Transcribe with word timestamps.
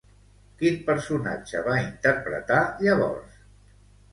Quin 0.61 0.77
personatge 0.87 1.61
va 1.67 1.75
interpretar 1.83 2.65
llavors? 2.87 3.37